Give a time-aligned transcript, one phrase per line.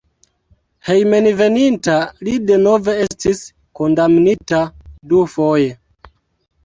[0.87, 1.97] Hejmenveninta
[2.27, 3.43] li denove estis
[3.81, 4.63] kondamnita
[5.13, 5.71] dufoje.